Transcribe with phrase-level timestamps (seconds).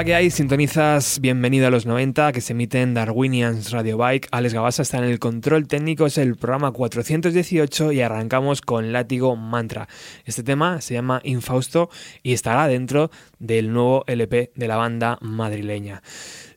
[0.00, 0.30] Hola, ¿qué hay?
[0.30, 4.28] Sintonizas Bienvenido a los 90 que se emite en Darwinians Radio Bike.
[4.30, 9.36] Alex Gabasa está en el control técnico, es el programa 418 y arrancamos con Látigo
[9.36, 9.88] Mantra.
[10.24, 11.90] Este tema se llama Infausto
[12.22, 13.10] y estará dentro
[13.40, 16.00] del nuevo LP de la banda madrileña.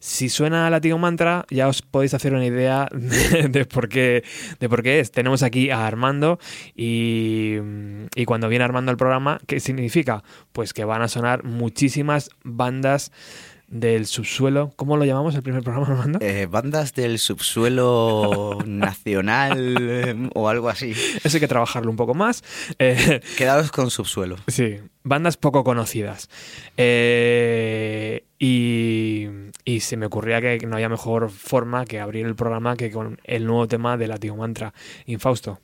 [0.06, 4.26] Si suena Látigo Mantra, ya os podéis hacer una idea de, por, qué,
[4.60, 5.12] de por qué es.
[5.12, 6.40] Tenemos aquí a Armando
[6.76, 7.56] y,
[8.14, 10.22] y cuando viene Armando al programa, ¿qué significa?
[10.52, 13.14] Pues que van a sonar muchísimas bandas
[13.74, 14.72] del subsuelo.
[14.76, 16.20] ¿Cómo lo llamamos el primer programa, Armando?
[16.22, 20.92] Eh, bandas del subsuelo nacional eh, o algo así.
[21.24, 22.44] Eso hay que trabajarlo un poco más.
[22.78, 24.36] Eh, Quedados con subsuelo.
[24.48, 26.30] Sí, bandas poco conocidas.
[26.78, 29.28] Eh, y,
[29.66, 33.20] y, se me ocurría que no había mejor forma que abrir el programa que con
[33.24, 34.74] el nuevo tema de Latigo Mantra,
[35.06, 35.60] Infausto.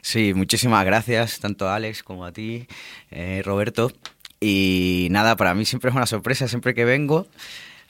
[0.00, 2.66] Sí, muchísimas gracias tanto a Alex como a ti,
[3.10, 3.90] eh, Roberto.
[4.40, 7.26] Y nada, para mí siempre es una sorpresa, siempre que vengo.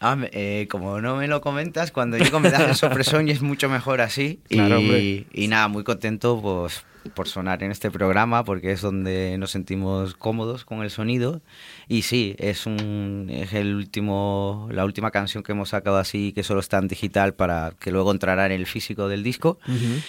[0.05, 3.41] Ah, eh, como no me lo comentas, cuando llego me das el sorpresón y es
[3.41, 4.41] mucho mejor así.
[4.49, 6.85] Claro, y, y, nada, muy contento pues,
[7.15, 11.41] por sonar en este programa porque es donde nos sentimos cómodos con el sonido.
[11.87, 16.43] Y sí, es, un, es el último, la última canción que hemos sacado así que
[16.43, 19.61] solo está en digital para que luego entrará en el físico del disco.
[19.69, 20.03] Uh -huh.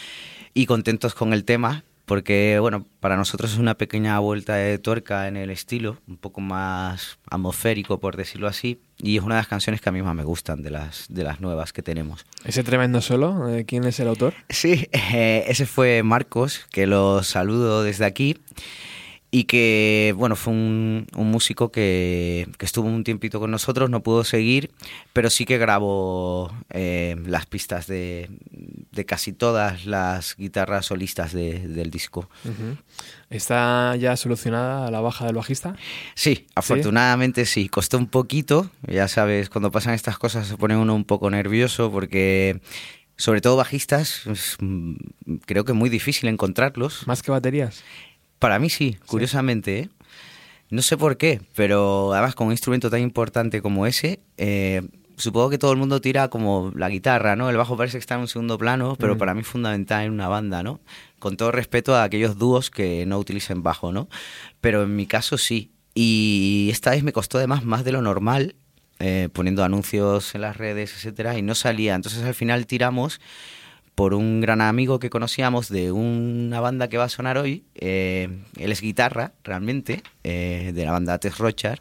[0.55, 5.27] Y contentos con el tema porque bueno, para nosotros es una pequeña vuelta de tuerca
[5.27, 9.47] en el estilo, un poco más atmosférico por decirlo así, y es una de las
[9.47, 12.25] canciones que a mí más me gustan de las, de las nuevas que tenemos.
[12.45, 13.47] ¿Ese tremendo solo?
[13.65, 14.33] ¿Quién es el autor?
[14.49, 18.37] Sí, eh, ese fue Marcos, que lo saludo desde aquí
[19.35, 24.03] y que, bueno, fue un, un músico que, que, estuvo un tiempito con nosotros, no
[24.03, 24.69] pudo seguir,
[25.11, 28.29] pero sí que grabó eh, las pistas de,
[28.91, 32.29] de, casi todas las guitarras solistas de, del disco.
[32.45, 32.77] Uh -huh.
[33.31, 35.75] ¿Está ya solucionada la baja del bajista?
[36.13, 37.63] Sí, afortunadamente ¿Sí?
[37.63, 41.31] sí, costó un poquito, ya sabes, cuando pasan estas cosas se pone uno un poco
[41.31, 42.61] nervioso porque
[43.15, 44.57] sobre todo bajistas, es,
[45.47, 47.07] creo que es muy difícil encontrarlos.
[47.07, 47.83] ¿Más que baterías?
[48.43, 49.79] Para mí sí, curiosamente.
[49.79, 49.89] ¿eh?
[50.69, 54.81] No sé por qué, pero además con un instrumento tan importante como ese, eh,
[55.15, 57.49] supongo que todo el mundo tira como la guitarra, ¿no?
[57.49, 59.17] El bajo parece que está en un segundo plano, pero mm.
[59.17, 60.81] para mí es fundamental en una banda, ¿no?
[61.19, 64.09] Con todo respeto a aquellos dúos que no utilicen bajo, ¿no?
[64.59, 65.71] Pero en mi caso sí.
[65.95, 68.55] Y esta vez me costó además más de lo normal,
[68.99, 71.95] eh, poniendo anuncios en las redes, etcétera, y no salía.
[71.95, 73.21] Entonces al final tiramos
[73.95, 77.63] por un gran amigo que conocíamos de una banda que va a sonar hoy.
[77.75, 81.79] Eh, él es guitarra, realmente, eh, de la banda Tess Rochard,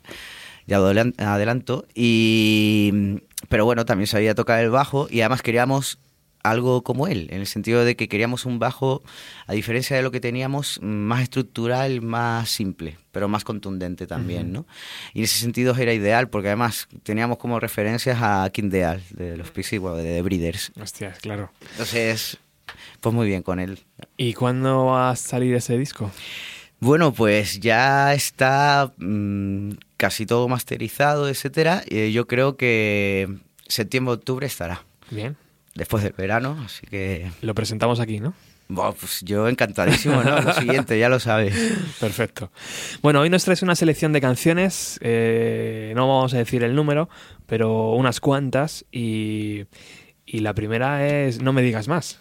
[0.66, 1.86] ya adelanto.
[1.94, 5.98] Y, pero bueno, también sabía tocar el bajo y además queríamos
[6.42, 9.02] algo como él, en el sentido de que queríamos un bajo,
[9.46, 14.48] a diferencia de lo que teníamos, más estructural, más simple, pero más contundente también, uh
[14.48, 14.52] -huh.
[14.52, 14.66] ¿no?
[15.14, 19.36] Y en ese sentido era ideal, porque además teníamos como referencias a King Deal, de
[19.36, 20.72] los Pixies, bueno, de The Breeders.
[20.80, 21.50] Hostias, claro.
[21.72, 22.38] Entonces,
[23.00, 23.78] pues muy bien con él.
[24.16, 26.10] ¿Y cuándo va a salir ese disco?
[26.80, 31.84] Bueno, pues ya está mmm, casi todo masterizado, etcétera.
[31.88, 33.28] Y yo creo que
[33.68, 34.84] septiembre-octubre estará.
[35.10, 35.36] Bien
[35.74, 37.30] después del verano, así que...
[37.40, 38.34] Lo presentamos aquí, ¿no?
[38.68, 40.40] Bueno, pues yo encantadísimo, ¿no?
[40.40, 41.54] Lo siguiente, ya lo sabes.
[42.00, 42.50] Perfecto.
[43.02, 47.08] Bueno, hoy nos traes una selección de canciones, eh, no vamos a decir el número,
[47.46, 49.66] pero unas cuantas, y,
[50.24, 52.20] y la primera es No me digas más.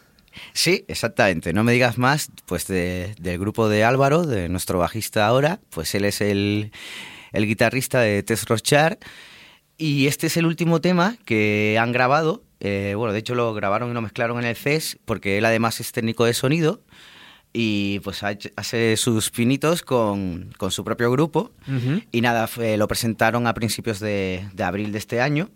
[0.53, 1.53] Sí, exactamente.
[1.53, 5.93] No me digas más, pues de, del grupo de Álvaro, de nuestro bajista ahora, pues
[5.95, 6.71] él es el,
[7.31, 8.97] el guitarrista de Tess Rochard,
[9.77, 13.89] y este es el último tema que han grabado eh, bueno, de hecho lo grabaron
[13.91, 16.81] y lo mezclaron en el CES porque él además es técnico de sonido
[17.53, 21.51] y pues hace sus pinitos con, con su propio grupo.
[21.67, 22.07] Uh -huh.
[22.11, 25.49] y nada, fue, lo presentaron a principios de, de abril de este año.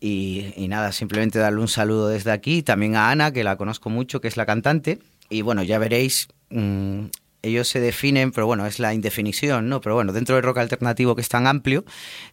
[0.00, 3.88] Y, y, nada, simplemente darle un saludo desde aquí, también a Ana, que la conozco
[3.88, 4.98] mucho, que es la cantante.
[5.30, 7.04] Y bueno, ya veréis, mmm,
[7.42, 9.80] ellos se definen, pero bueno, es la indefinición, ¿no?
[9.80, 11.84] Pero bueno, dentro del rock alternativo que es tan amplio,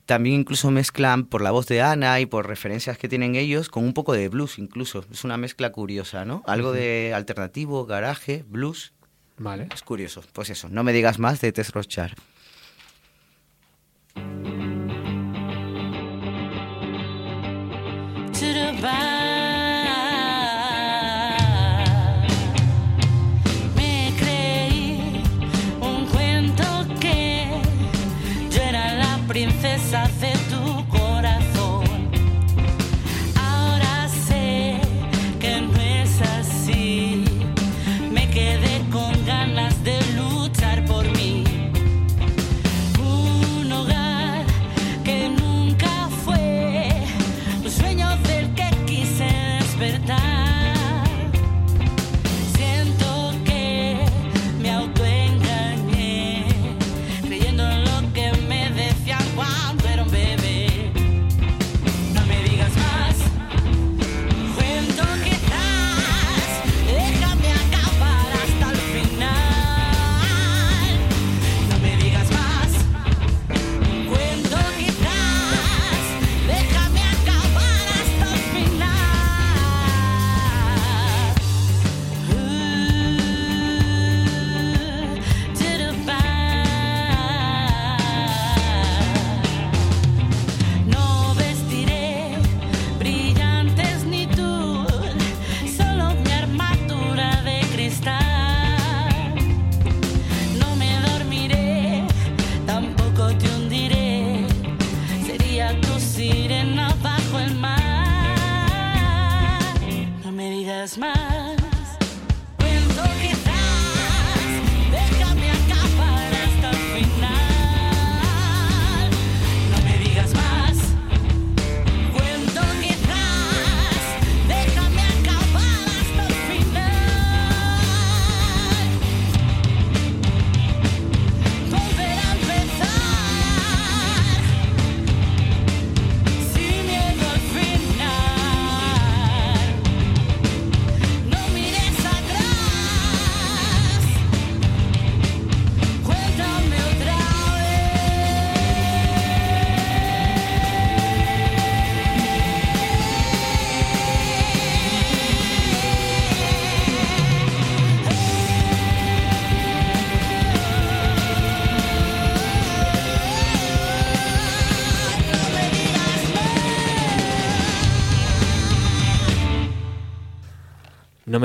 [0.05, 3.83] también incluso mezclan por la voz de Ana y por referencias que tienen ellos con
[3.83, 5.03] un poco de blues incluso.
[5.11, 6.43] Es una mezcla curiosa, ¿no?
[6.45, 8.93] Algo de alternativo, garaje, blues.
[9.37, 9.67] Vale.
[9.73, 10.23] Es curioso.
[10.33, 12.13] Pues eso, no me digas más de Tess Rochard.
[18.39, 19.18] To the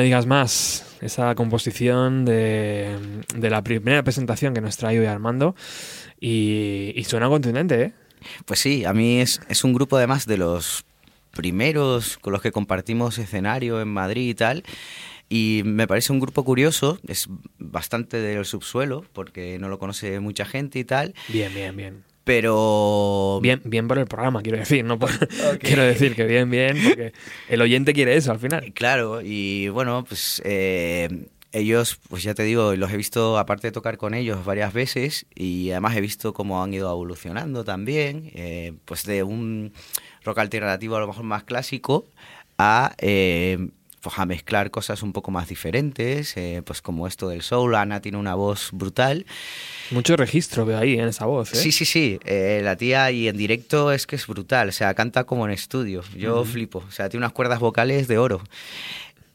[0.04, 0.84] me digas más.
[1.00, 2.94] Esa composición de,
[3.34, 5.56] de la primera presentación que nos trae hoy Armando.
[6.20, 7.92] Y, y suena contundente, ¿eh?
[8.44, 10.84] Pues sí, a mí es, es un grupo además de los
[11.30, 14.62] primeros con los que compartimos escenario en Madrid y tal.
[15.30, 20.44] Y me parece un grupo curioso, es bastante del subsuelo, porque no lo conoce mucha
[20.44, 21.14] gente y tal.
[21.28, 22.04] Bien, bien, bien.
[22.24, 23.38] Pero.
[23.42, 25.10] Bien, bien por el programa, quiero decir, no por-
[25.60, 27.12] quiero decir que bien, bien, porque
[27.48, 28.72] el oyente quiere eso al final.
[28.72, 33.72] Claro, y bueno, pues eh, ellos, pues ya te digo, los he visto, aparte de
[33.72, 38.72] tocar con ellos varias veces, y además he visto cómo han ido evolucionando también, eh,
[38.86, 39.72] pues de un
[40.24, 42.06] rock alternativo a lo mejor más clásico
[42.58, 42.94] a...
[42.98, 43.68] eh,
[44.04, 48.00] pues a mezclar cosas un poco más diferentes, eh, pues como esto del soul, Ana
[48.02, 49.25] tiene una voz brutal.
[49.90, 51.56] Mucho registro veo ahí en esa voz, ¿eh?
[51.56, 52.20] Sí, sí, sí.
[52.26, 54.68] eh, la tía y en directo es que es brutal.
[54.68, 56.02] O sea, canta como en estudio.
[56.14, 56.84] Yo flipo.
[56.87, 58.42] O sea, tiene unas cuerdas vocales de oro.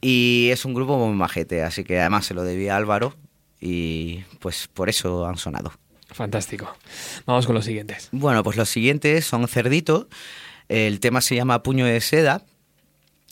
[0.02, 1.64] Y es un grupo muy majete.
[1.64, 3.16] Así que además se lo debía a Álvaro.
[3.60, 5.74] Y pues por eso han sonado.
[6.12, 6.72] Fantástico.
[7.26, 8.10] Vamos con los siguientes.
[8.12, 10.08] Bueno, pues los siguientes son Cerdito.
[10.68, 12.44] El tema se llama Puño de Seda.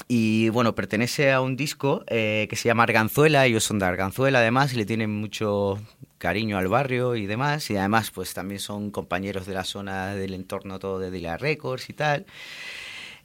[0.07, 3.45] Y bueno, pertenece a un disco eh, que se llama Arganzuela.
[3.45, 5.81] Ellos son de Arganzuela además y le tienen mucho
[6.17, 7.69] cariño al barrio y demás.
[7.69, 11.89] Y además, pues también son compañeros de la zona del entorno todo de Dila Records
[11.89, 12.25] y tal.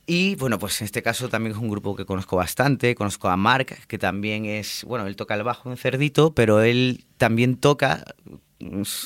[0.05, 2.95] Y bueno, pues en este caso también es un grupo que conozco bastante.
[2.95, 7.05] Conozco a Mark, que también es, bueno, él toca el bajo en Cerdito, pero él
[7.19, 8.05] también toca,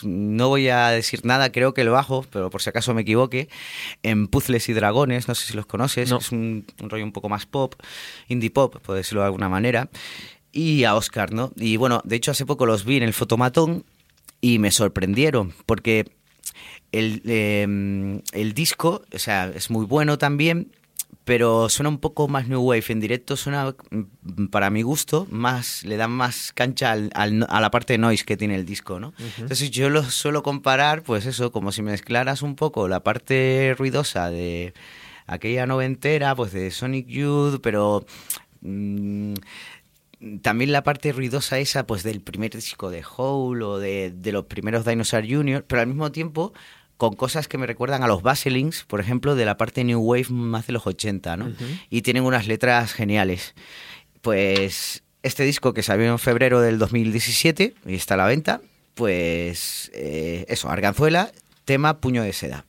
[0.04, 3.48] no voy a decir nada, creo que el bajo, pero por si acaso me equivoque,
[4.02, 6.18] en Puzzles y Dragones, no sé si los conoces, No.
[6.18, 7.74] es un, un rollo un poco más pop,
[8.28, 9.88] indie pop, por decirlo de alguna manera.
[10.52, 11.52] Y a Oscar, ¿no?
[11.56, 13.84] Y bueno, de hecho hace poco los vi en el fotomatón
[14.40, 16.06] y me sorprendieron, porque
[16.92, 20.72] el, eh, el disco, o sea, es muy bueno también,
[21.24, 22.84] pero suena un poco más New Wave.
[22.88, 27.60] En directo suena, mm, para mi gusto, más le dan más cancha al- al- a
[27.60, 29.12] la parte de noise que tiene el disco, ¿no?
[29.38, 34.30] Entonces yo lo suelo comparar, pues eso, como si mezclaras un poco la parte ruidosa
[34.30, 34.72] de
[35.26, 38.06] aquella noventera, pues de Sonic Youth, pero...
[38.60, 39.34] mm,
[40.40, 44.46] también la parte ruidosa esa, pues del primer disco de Hole o de, de los
[44.46, 46.54] primeros Dinosaur Jr., pero al mismo tiempo
[46.96, 50.26] con cosas que me recuerdan a los Baselings, por ejemplo, de la parte New Wave
[50.30, 51.52] más de los 80, ¿no?
[51.90, 53.54] Y tienen unas letras geniales.
[54.22, 58.60] Pues este disco que salió en febrero del 2017 y está a la venta,
[58.94, 61.30] pues eh, eso, Arganzuela,
[61.64, 62.64] tema Puño de Seda.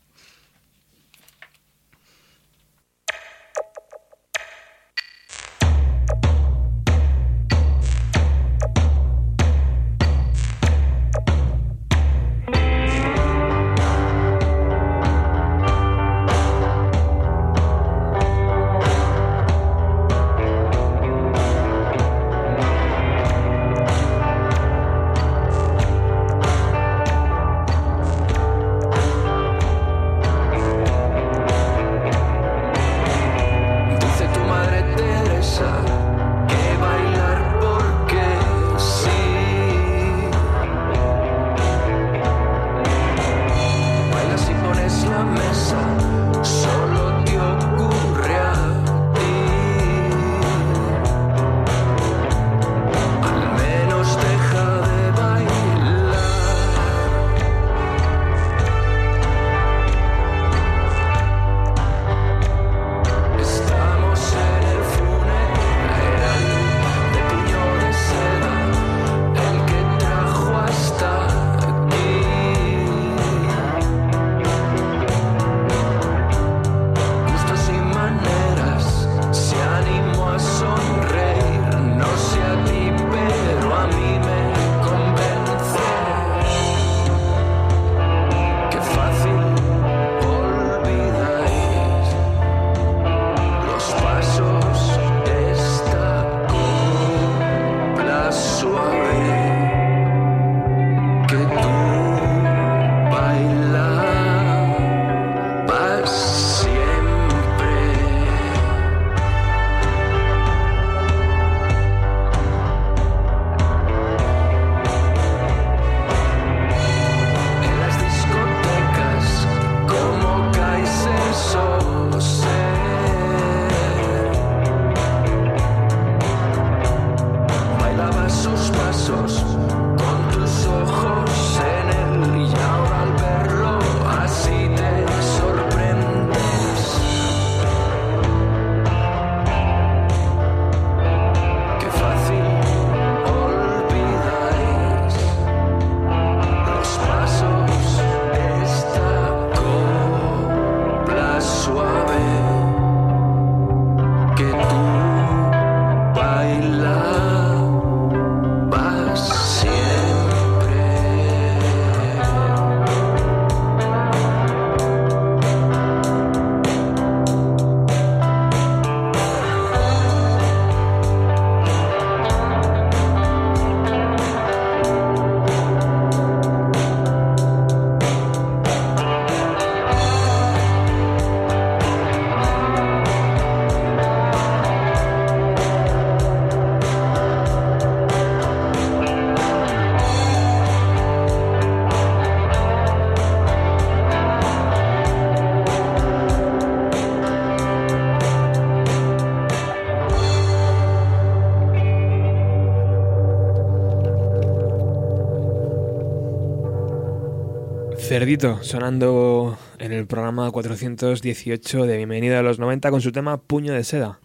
[208.19, 213.73] Cerdito, sonando en el programa 418 de Bienvenida a los 90 con su tema Puño
[213.73, 214.19] de Seda.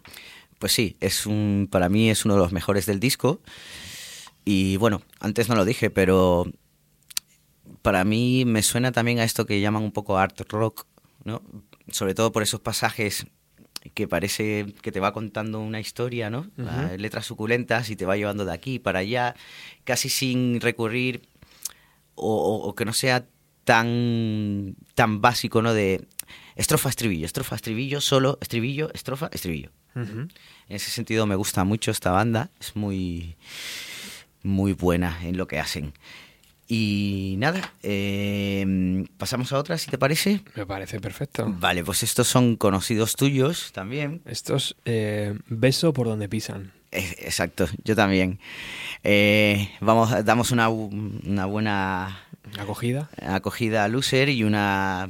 [0.57, 3.39] Pues sí, es un, para mí es uno de los mejores del disco.
[4.45, 6.47] Y bueno, antes no lo dije, pero
[7.83, 10.87] para mí me suena también a esto que llaman un poco art rock,
[11.23, 11.43] ¿no?
[11.91, 13.27] Sobre todo por esos pasajes
[13.93, 16.47] que parece que te va contando una historia, ¿no?
[16.57, 16.97] Ujú.
[16.97, 19.35] Letras suculentas y te va llevando de aquí para allá,
[19.83, 21.21] casi sin recurrir
[22.15, 23.27] o, o- o que no sea
[23.63, 25.73] tan tan básico, ¿no?
[25.73, 26.05] De
[26.55, 29.71] estrofa, estribillo, estrofa, estribillo, solo, estribillo, estrofa, estribillo.
[29.95, 30.29] En
[30.69, 33.35] ese sentido me gusta mucho esta banda, es muy,
[34.41, 35.93] muy buena en lo que hacen.
[36.67, 40.41] Y nada, eh, pasamos a otra, si te parece.
[40.55, 41.45] Me parece perfecto.
[41.59, 44.21] Vale, pues estos son conocidos tuyos también.
[44.25, 46.71] Estos eh, beso por donde pisan.
[46.93, 48.39] Exacto, yo también.
[49.03, 52.19] Eh, vamos, damos una, una buena
[52.57, 53.09] Acogida.
[53.21, 55.09] acogida a Loser y una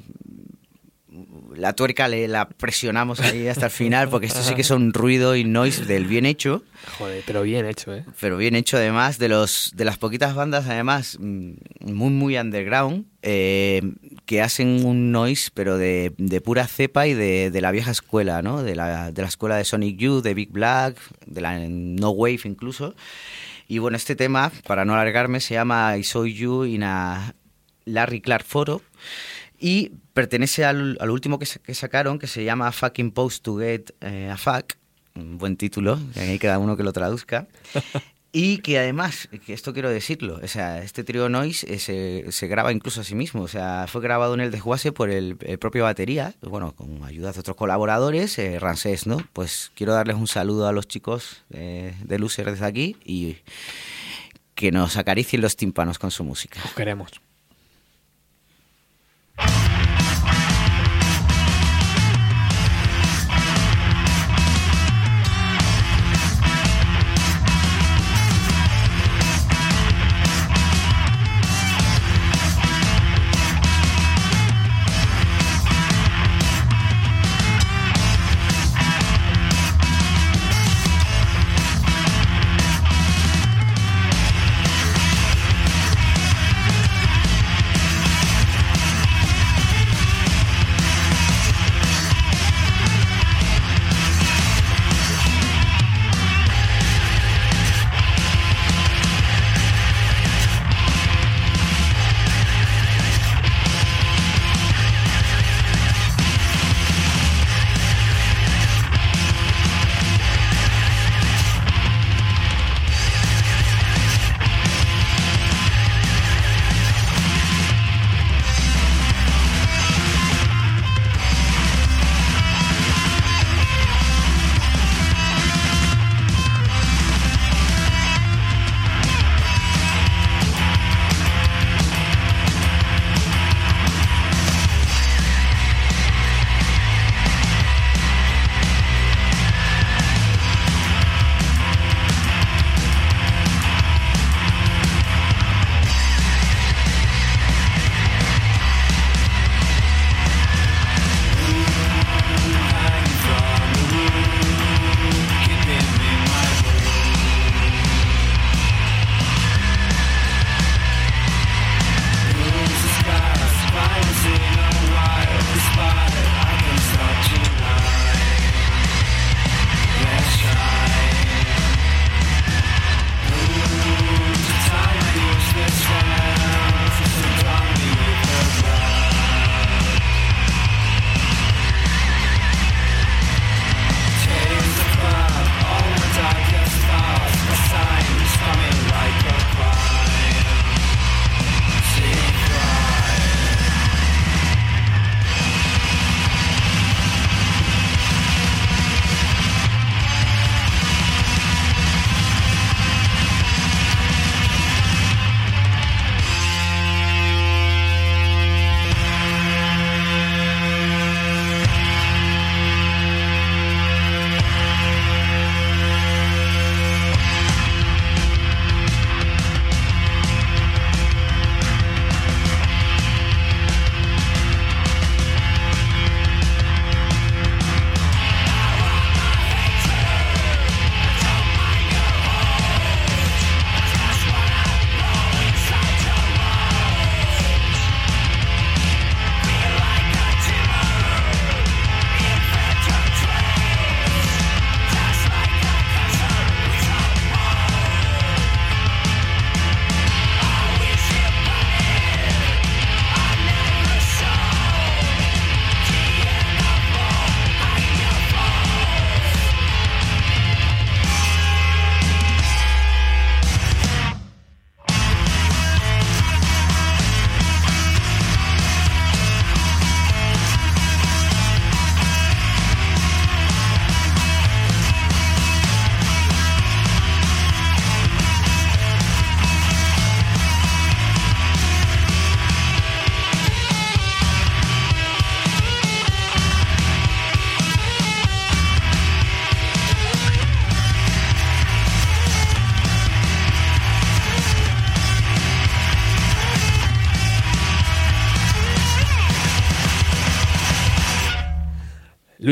[1.56, 5.36] la tuerca le la presionamos ahí hasta el final porque esto sí que son ruido
[5.36, 6.64] y noise del bien hecho
[6.98, 8.04] Joder, pero bien hecho, ¿eh?
[8.20, 13.06] pero bien hecho además de los de las poquitas bandas además mm, muy muy underground
[13.22, 13.82] eh,
[14.26, 18.42] que hacen un noise pero de, de pura cepa y de, de la vieja escuela
[18.42, 22.10] no de la, de la escuela de Sonic Youth de Big Black de la No
[22.12, 22.96] Wave incluso
[23.68, 27.36] y bueno este tema para no alargarme se llama I Saw You in a
[27.86, 28.82] Larry Clark Photo
[29.60, 33.58] y pertenece al, al último que, sa- que sacaron que se llama Fucking Post to
[33.58, 34.76] Get eh, a Fuck
[35.16, 37.46] un buen título, que ahí cada uno que lo traduzca.
[38.36, 42.48] Y que además, que esto quiero decirlo, o sea, este trío Noise eh, se, se
[42.48, 45.60] graba incluso a sí mismo, o sea, fue grabado en el desguace por el, el
[45.60, 48.60] propio batería, bueno, con ayuda de otros colaboradores, eh,
[49.06, 49.18] ¿no?
[49.34, 53.38] Pues quiero darles un saludo a los chicos de Loser desde aquí y
[54.56, 56.60] que nos acaricien los tímpanos con su música.
[56.66, 57.12] Os queremos.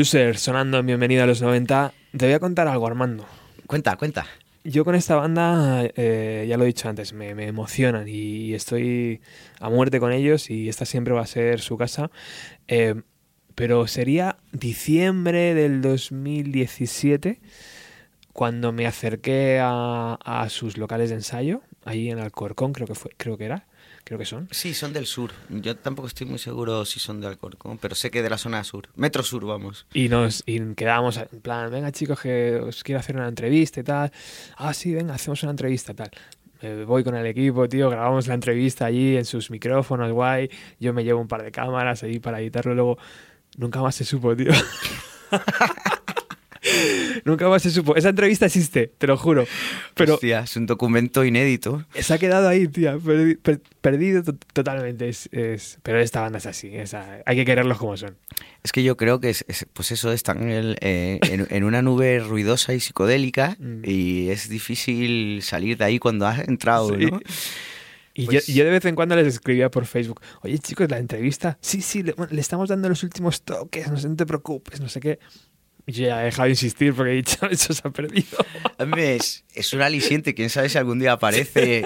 [0.04, 1.92] Sonando en Bienvenido a los 90.
[2.16, 3.24] Te voy a contar algo, Armando.
[3.68, 4.26] Cuenta, cuenta.
[4.64, 9.20] Yo con esta banda, eh, ya lo he dicho antes, me, me emocionan y estoy
[9.60, 12.10] a muerte con ellos y esta siempre va a ser su casa.
[12.66, 13.00] Eh,
[13.54, 17.40] pero sería diciembre del 2017
[18.32, 23.12] cuando me acerqué a, a sus locales de ensayo, ahí en Alcorcón creo que, fue,
[23.16, 23.66] creo que era,
[24.04, 24.48] creo que son.
[24.50, 25.32] Sí, son del sur.
[25.48, 28.64] Yo tampoco estoy muy seguro si son de Alcorcón, pero sé que de la zona
[28.64, 28.88] sur.
[28.96, 29.86] Metro sur, vamos.
[29.94, 33.84] Y nos y quedábamos en plan, venga chicos, que os quiero hacer una entrevista y
[33.84, 34.12] tal.
[34.56, 36.10] Ah, sí, venga, hacemos una entrevista tal.
[36.62, 40.48] Me voy con el equipo, tío, grabamos la entrevista allí en sus micrófonos, guay.
[40.78, 42.74] Yo me llevo un par de cámaras ahí para editarlo.
[42.74, 42.98] Luego,
[43.56, 44.52] nunca más se supo, tío.
[47.24, 47.96] nunca más se supo.
[47.96, 49.46] Esa entrevista existe, te lo juro.
[49.94, 51.84] Pero Hostia, es un documento inédito.
[51.94, 55.08] se ha quedado ahí, perdi- per- perdido to- totalmente.
[55.08, 56.74] Es, es- Pero esta banda es así.
[56.74, 58.16] es hay que quererlos como son.
[58.62, 61.82] Es que yo creo que es, es- pues eso están el, eh, en, en una
[61.82, 63.82] nube ruidosa y psicodélica Mm.
[63.84, 67.06] y es difícil salir de ahí cuando has entrado, Sí.
[67.06, 67.20] ¿no?
[68.14, 70.98] Y Pues- yo, yo de vez en cuando les escribía por Facebook, oye chicos, la
[70.98, 74.80] entrevista, sí, sí, le, le estamos dando los últimos toques, no, sé, no te preocupes,
[74.80, 75.18] no sé qué.
[75.86, 78.38] Yo ya he dejado de insistir porque he dicho, eso se ha perdido.
[78.96, 81.84] Es, es un aliciente, quién sabe si algún día aparece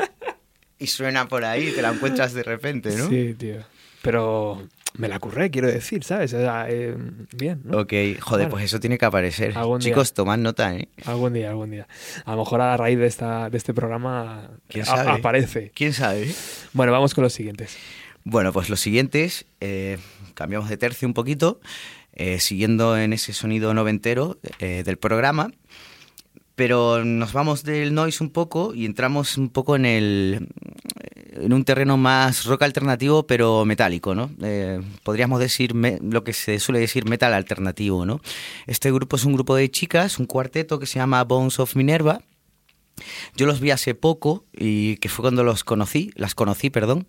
[0.78, 3.08] y suena por ahí y te la encuentras de repente, ¿no?
[3.08, 3.56] Sí, tío.
[4.02, 4.66] Pero
[4.98, 6.32] me la curré, quiero decir, ¿sabes?
[6.34, 6.94] O sea, eh,
[7.36, 7.78] bien, ¿no?
[7.78, 8.48] Ok, joder, Bueno.
[8.50, 9.54] pues eso tiene que aparecer.
[9.78, 10.88] Chicos, tomad nota, ¿eh?
[11.06, 11.88] Algún día, algún día.
[12.24, 15.10] A lo mejor a raíz de, esta, de este programa ¿Quién a- sabe?
[15.10, 15.72] aparece.
[15.74, 16.32] ¿Quién sabe?
[16.72, 17.76] Bueno, vamos con los siguientes.
[18.24, 19.98] Bueno, pues los siguientes, eh,
[20.34, 21.60] cambiamos de tercio un poquito,
[22.16, 25.52] eh, siguiendo en ese sonido noventero eh, del programa,
[26.54, 30.48] pero nos vamos del noise un poco y entramos un poco en el
[31.38, 34.30] en un terreno más rock alternativo pero metálico, ¿no?
[34.42, 38.22] Eh, podríamos decir lo que se suele decir metal alternativo, ¿no?
[38.66, 42.22] Este grupo es un grupo de chicas, un cuarteto que se llama Bones of Minerva.
[43.36, 47.06] Yo los vi hace poco y que fue cuando los conocí, las conocí, perdón,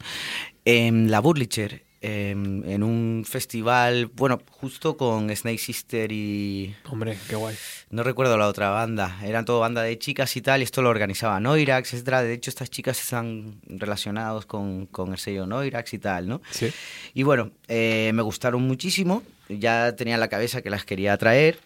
[0.65, 7.36] en la Burlicher, en, en un festival, bueno, justo con Snake Sister y Hombre, qué
[7.36, 7.55] guay.
[7.89, 10.89] no recuerdo la otra banda, eran todo banda de chicas y tal, y esto lo
[10.89, 12.21] organizaba Noirax, etcétera.
[12.23, 16.41] De hecho, estas chicas están relacionados con, con el sello Noirax y tal, ¿no?
[16.51, 16.71] Sí.
[17.13, 19.23] Y bueno, eh, me gustaron muchísimo.
[19.49, 21.60] Ya tenía en la cabeza que las quería traer.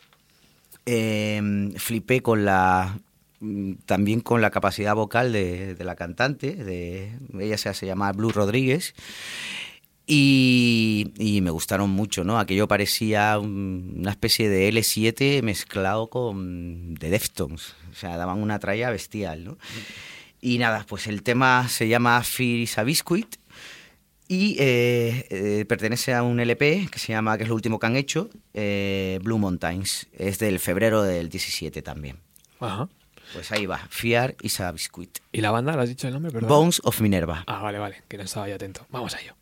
[0.85, 2.97] Eh, flipé con la
[3.39, 8.11] mm, también con la capacidad vocal de, de la cantante, de ella se, se llama
[8.13, 8.95] Blue Rodríguez.
[10.13, 12.37] Y, y me gustaron mucho, ¿no?
[12.37, 17.75] Aquello parecía un- una especie de L7 mezclado con The Deftones.
[17.89, 19.57] O sea, daban una tralla bestial, ¿no?
[20.41, 23.37] Y nada, pues el tema se llama Fear is a Biscuit
[24.27, 27.85] y eh, eh, pertenece a un LP que se llama, que es lo último que
[27.87, 30.07] han hecho, eh, Blue Mountains.
[30.11, 32.17] Es del febrero del 17 también.
[32.59, 32.89] Ajá.
[33.33, 35.19] Pues ahí va, Fear is a Biscuit.
[35.31, 35.73] ¿Y la banda?
[35.77, 36.33] ¿lo has dicho el nombre?
[36.33, 36.49] Perdón.
[36.49, 37.45] Bones of Minerva.
[37.47, 38.85] Ah, vale, vale, que no estaba yo atento.
[38.89, 39.35] Vamos a ello.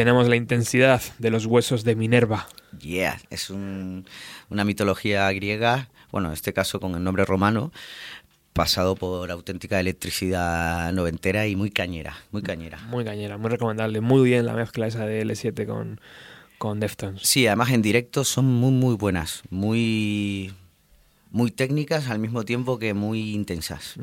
[0.00, 2.48] Tenemos la intensidad de los huesos de Minerva.
[2.80, 4.06] Yeah, es un-
[4.48, 7.70] una mitología griega, bueno, en este caso con el nombre romano,
[8.54, 12.78] pasado por auténtica electricidad noventera y muy cañera, muy cañera.
[12.88, 14.00] Muy cañera, muy recomendable.
[14.00, 16.00] Muy bien la mezcla esa de L7 con,
[16.56, 17.20] con Deftones.
[17.22, 20.54] Sí, además en directo son muy muy buenas, muy
[21.30, 23.96] muy técnicas al mismo tiempo que muy intensas.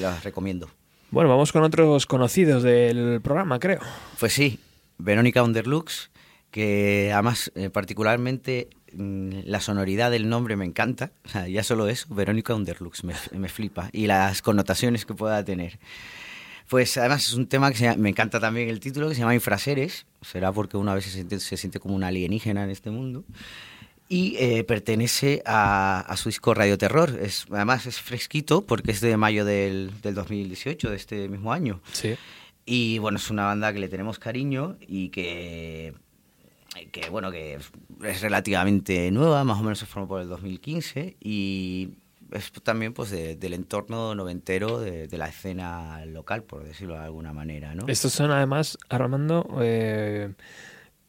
[0.00, 0.68] Las recomiendo.
[1.12, 3.80] Bueno, vamos con otros conocidos del programa, creo.
[4.18, 4.58] Pues sí,
[4.98, 6.10] Verónica Underlux,
[6.50, 11.88] que además eh, particularmente mm, la sonoridad del nombre me encanta, o sea, ya solo
[11.88, 15.78] eso, Verónica Underlux, me, me flipa, y las connotaciones que pueda tener.
[16.68, 20.06] Pues además es un tema que me encanta también el título, que se llama Infraseres,
[20.20, 23.24] será porque una vez se siente, se siente como una alienígena en este mundo,
[24.08, 29.00] y eh, pertenece a, a su disco Radio Terror, es, además es fresquito porque es
[29.00, 31.80] de mayo del, del 2018, de este mismo año.
[31.92, 32.14] Sí.
[32.64, 35.94] Y bueno, es una banda que le tenemos cariño y que,
[36.92, 37.58] que bueno, que
[38.04, 41.90] es relativamente nueva, más o menos se formó por el 2015 y
[42.30, 47.00] es también pues de- del entorno noventero de, de la escena local, por decirlo de
[47.00, 47.86] alguna manera, ¿no?
[47.88, 50.32] Estos son además, Armando, eh,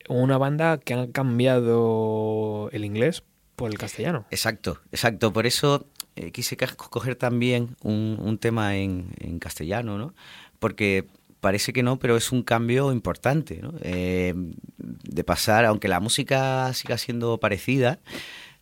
[0.09, 3.23] una banda que ha cambiado el inglés
[3.55, 4.25] por el castellano.
[4.31, 5.31] Exacto, exacto.
[5.31, 5.85] Por eso
[6.15, 10.13] eh, quise coger también un, un tema en, en castellano, ¿no?
[10.59, 11.07] Porque
[11.43, 13.75] parece que no, pero es un cambio importante, ¿no?
[13.81, 14.33] Eh,
[14.77, 17.99] de pasar, aunque la música siga siendo parecida,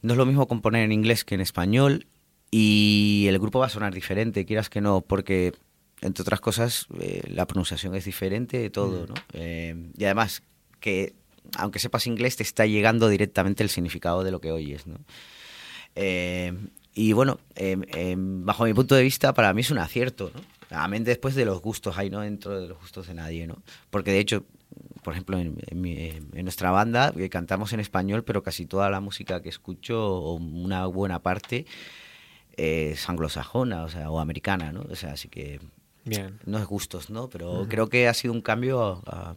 [0.02, 2.08] no es lo mismo componer en inglés que en español
[2.52, 5.54] y el grupo va a sonar diferente, quieras que no, porque
[6.02, 9.13] entre otras cosas eh, la pronunciación es diferente de todo, ¿no?
[9.32, 10.44] Eh, y además
[10.82, 11.13] que
[11.56, 14.98] aunque sepas inglés te está llegando directamente el significado de lo que oyes, ¿no?
[16.94, 20.41] Y bueno, eh, eh, bajo mi punto de vista, para mí es un acierto, ¿no?
[20.71, 23.62] Realmente después de los gustos, ahí no dentro de los gustos de nadie, ¿no?
[23.89, 24.45] Porque de hecho,
[25.03, 28.89] por ejemplo, en, en mi- en nuestra banda eh, cantamos en español, pero casi toda
[28.89, 31.65] la música que escucho, o una buena parte,
[32.55, 34.86] es anglosajona, o sea, o americana, ¿no?
[34.89, 35.60] O sea, así que
[36.05, 36.39] Bien.
[36.45, 37.27] no es gustos, ¿no?
[37.29, 39.36] Pero creo que ha sido un cambio, a-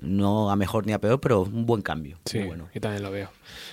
[0.00, 2.18] no a mejor ni a peor, pero un buen cambio.
[2.26, 2.68] Sí, muy bueno.
[2.72, 3.28] yo también lo veo.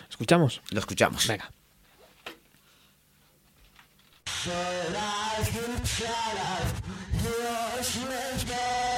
[0.09, 0.61] ¿Escuchamos?
[0.71, 1.27] Lo escuchamos.
[1.27, 1.51] Venga.
[7.23, 8.92] No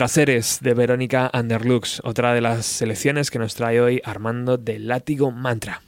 [0.00, 5.30] Infraseres de Verónica Underlux, otra de las selecciones que nos trae hoy Armando del Látigo
[5.30, 5.82] Mantra.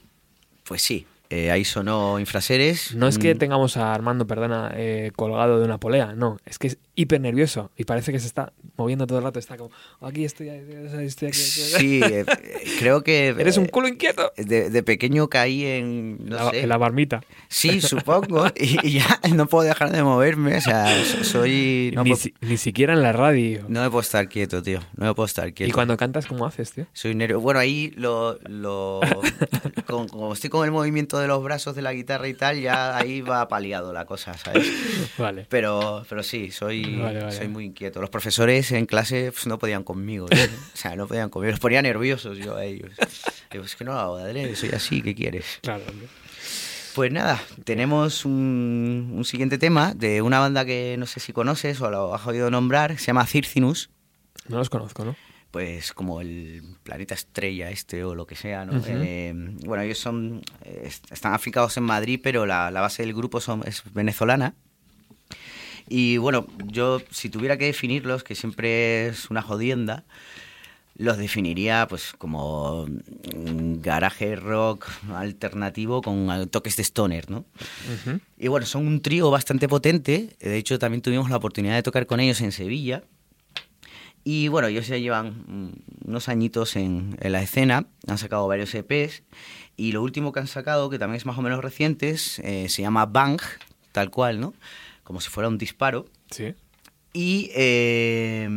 [0.65, 2.93] Pues sí, eh, ahí sonó Infraseres.
[2.93, 6.59] No es que Mm, tengamos a Armando, perdona, eh, colgado de una polea, no, es
[6.59, 9.71] que es hiper nervioso y parece que se está moviendo todo el rato, está como,
[9.99, 11.37] "Oh, aquí estoy, estoy, estoy aquí.
[11.37, 13.29] Sí, eh, eh, creo que...
[13.39, 14.31] Eres un eh, culo inquieto.
[14.37, 16.25] De, de pequeño caí en...
[16.25, 16.61] No la, sé.
[16.61, 17.23] en la barmita.
[17.49, 18.45] Sí, supongo.
[18.55, 20.57] Y, y ya no puedo dejar de moverme.
[20.57, 21.91] O sea, so- soy...
[21.95, 23.65] No, ni, puedo- si- ni siquiera en la radio.
[23.67, 24.79] no me puedo estar quieto, tío.
[24.95, 25.69] No me puedo estar quieto.
[25.69, 26.85] y cuando cantas, ¿cómo haces, tío?
[26.93, 27.41] Soy nervioso.
[27.41, 28.37] Bueno, ahí lo...
[28.47, 29.01] lo
[29.87, 32.97] con- como estoy con el movimiento de los brazos de la guitarra y tal, ya
[32.97, 34.67] ahí va paliado la cosa, ¿sabes?
[35.17, 35.45] Vale.
[35.49, 37.31] Pero, pero sí, soy, Vale, vale.
[37.35, 37.99] soy muy inquieto.
[38.01, 40.27] Los profesores en clase pues, no podían conmigo.
[40.31, 40.49] ¿eh?
[40.73, 41.51] O sea, no podían conmigo.
[41.51, 42.91] Los ponía nerviosos yo a ellos.
[43.51, 45.45] Digo, es que no lo hago de adrede, soy así, ¿qué quieres?
[45.61, 45.83] Claro.
[45.89, 46.07] hombre.
[46.95, 51.81] Pues nada, tenemos un, un siguiente tema de una banda que no sé si conoces
[51.81, 53.89] o lo has oído nombrar, se llama Circinus,
[54.47, 55.15] No los conozco, ¿no?
[55.49, 58.81] pues como el planeta estrella este o lo que sea, ¿no?
[58.87, 59.31] Eh,
[59.65, 63.39] bueno, ellos son, eh, est- están aficados en Madrid, pero la, la base del grupo
[63.39, 64.55] son, es venezolana.
[65.95, 70.05] Y bueno, yo si tuviera que definirlos, que siempre es una jodienda,
[70.95, 72.87] los definiría pues como
[73.35, 77.45] un garaje rock alternativo con toques de stoner, ¿no?
[78.07, 78.19] Ujú.
[78.39, 80.35] Y bueno, son un trío bastante potente.
[80.39, 83.03] De hecho, también tuvimos la oportunidad de tocar con ellos en Sevilla.
[84.23, 88.73] Y bueno, ellos ya llevan mm, unos añitos en, en la escena, han sacado varios
[88.73, 89.21] EPs.
[89.77, 92.81] Y lo último que han sacado, que también es más o menos reciente, eh, se
[92.81, 93.39] llama Bang,
[93.91, 94.55] tal cual, ¿no?
[95.03, 96.05] Como si fuera un disparo.
[96.31, 96.53] Sí.
[97.13, 98.47] Y eh,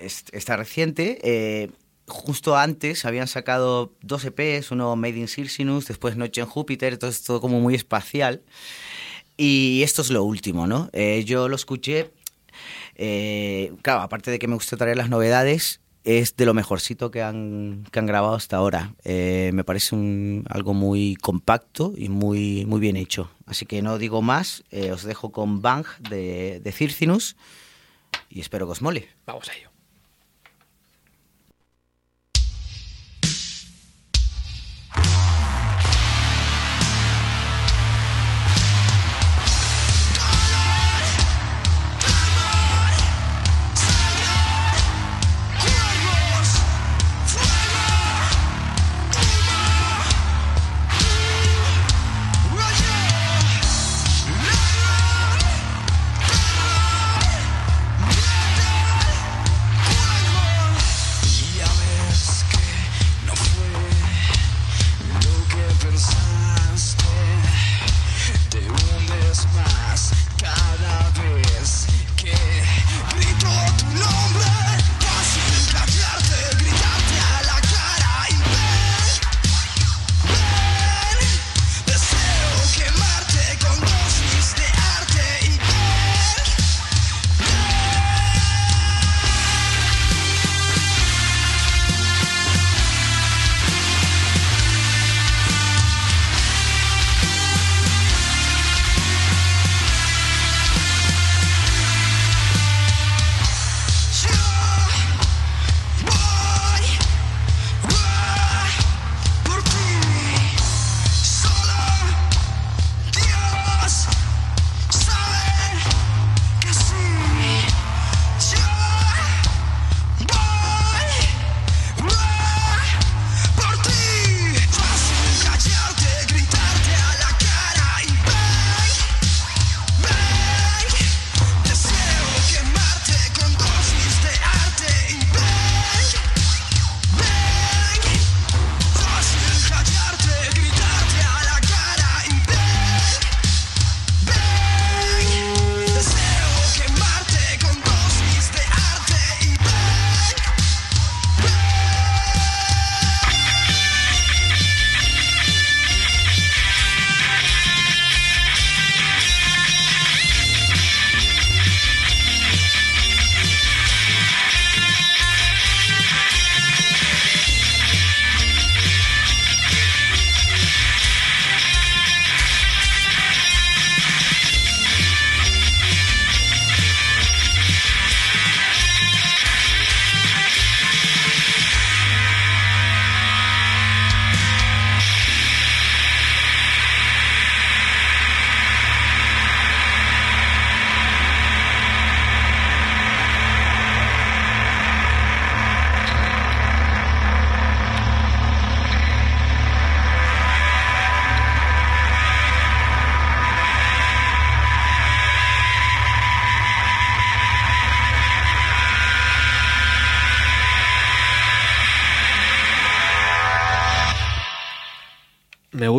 [0.00, 1.18] es- está reciente.
[1.22, 1.70] eh,
[2.08, 7.08] justo antes habían sacado dos EPs, uno Made in Circinus, después Noche en Júpiter, todo
[7.10, 8.42] esto como muy espacial.
[9.36, 10.90] Y esto es lo último, ¿no?
[10.92, 12.10] Eh, yo lo escuché,
[12.96, 17.22] eh, claro, aparte de que me gusta traer las novedades, es de lo mejorcito que
[17.22, 18.94] han, que han grabado hasta ahora.
[19.04, 23.30] Eh, me parece un- algo muy compacto y muy, muy bien hecho.
[23.46, 27.36] Así que no digo más, eh, os dejo con Bang de, de Circinus
[28.30, 29.08] y espero que os mole.
[29.26, 29.71] Vamos a ello.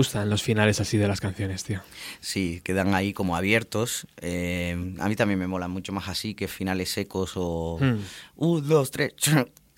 [0.04, 1.80] Gustan los finales así de las canciones, tío.
[2.20, 4.06] Sí, quedan ahí como abiertos.
[4.18, 7.78] Eh, a mí también me molan mucho más así que finales secos o...
[7.80, 8.00] Hmm.
[8.36, 9.14] Un, dos, tres...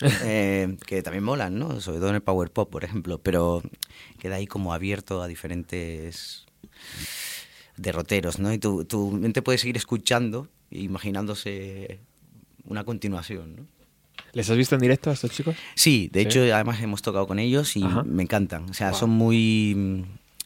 [0.24, 1.80] eh, que también molan, ¿no?
[1.80, 3.18] Sobre todo en el power pop, por ejemplo.
[3.18, 3.62] Pero
[4.18, 6.44] queda ahí como abierto a diferentes
[7.76, 8.52] derroteros, ¿no?
[8.52, 12.00] Y tu, tu mente puede seguir escuchando e imaginándose
[12.64, 13.75] una continuación, ¿no?
[14.36, 15.56] ¿Les has visto en directo a estos chicos?
[15.74, 16.26] Sí, de Sí.
[16.26, 18.02] hecho, además hemos tocado con ellos y Ajá.
[18.04, 18.68] me encantan.
[18.68, 18.98] O sea, Wow.
[19.00, 19.74] son muy.
[19.74, 20.02] mm,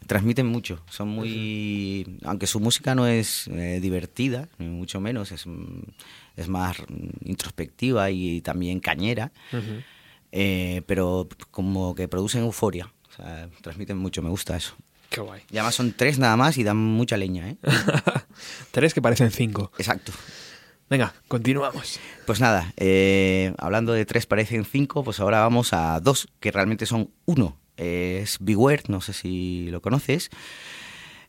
[0.07, 0.81] transmiten mucho.
[0.89, 2.19] Son muy.
[2.25, 5.83] Aunque su música no es eh, divertida, ni mucho menos, es, mm,
[6.37, 9.33] es más mm, introspectiva y también cañera,
[10.33, 12.93] eh, pero como que producen euforia.
[13.09, 14.77] O sea, transmiten mucho, me gusta eso.
[15.09, 15.43] Qué guay.
[15.51, 17.57] Y además son tres nada más y dan mucha leña, ¿eh?
[18.71, 19.73] Tres que parecen cinco.
[19.79, 20.13] Exacto.
[20.91, 22.01] Venga, continuamos.
[22.27, 26.85] Pues nada, eh, hablando de tres parecen cinco, pues ahora vamos a dos, que realmente
[26.85, 27.61] son uno.
[27.77, 30.31] Es Beware, no sé si lo conoces.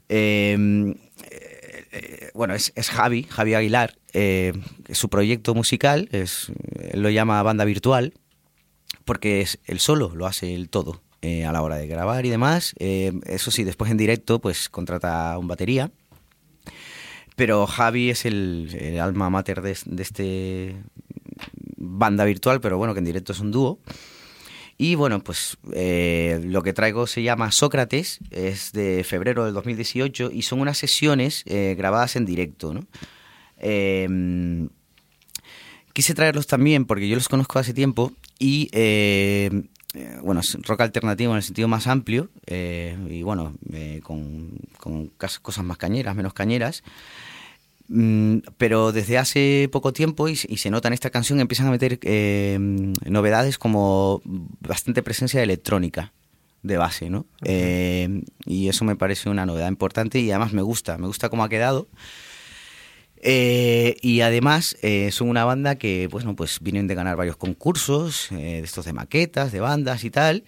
[0.10, 0.96] Eh,
[1.92, 4.00] eh, bueno, es, es Javi, Javi Aguilar.
[4.14, 4.52] eh,
[4.90, 8.16] su proyecto musical es, él lo llama banda virtual,
[9.06, 12.74] porque es el solo, lo hace el todo a la hora de grabar y demás.
[12.80, 15.92] Eso sí, después en directo, pues contrata un batería.
[17.36, 20.76] Pero Javi es el, alma mater de, de este
[21.78, 23.80] banda virtual, pero bueno, que en directo es un dúo.
[24.78, 30.32] Y bueno, pues eh, lo que traigo se llama Sócrates, es de febrero del 2018
[30.34, 32.88] y son unas sesiones eh, grabadas en directo, ¿no?
[33.60, 34.68] Eh,
[35.94, 39.52] quise traerlos también porque yo los conozco hace tiempo y eh,
[39.94, 44.52] eh, bueno, es rock alternativo en el sentido más amplio eh, y bueno, eh, con,
[44.78, 45.08] con
[45.42, 46.84] cosas más cañeras, menos cañeras.
[47.88, 51.68] Mm, pero desde hace poco tiempo, y, se- y se nota en esta canción, empiezan
[51.68, 52.58] a meter eh,
[53.06, 54.22] novedades como
[54.62, 56.14] bastante presencia de electrónica
[56.64, 57.26] de base, ¿no?
[57.44, 61.44] Eh, y eso me parece una novedad importante y además me gusta, me gusta cómo
[61.44, 61.88] ha quedado.
[63.24, 68.32] Eh, y además eh, son una banda que, bueno, pues vienen de ganar varios concursos,
[68.32, 70.44] eh, de estos de maquetas, de bandas y tal.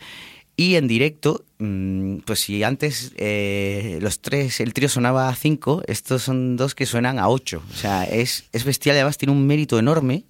[0.55, 5.82] Y en directo, mm, pues si antes eh, los tres, el trío sonaba a cinco,
[5.88, 7.63] estos son dos que suenan a ocho.
[7.71, 10.26] O sea, es, es bestial además tiene un mérito enorme